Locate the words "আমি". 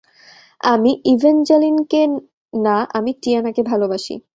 0.63-0.91, 2.97-3.11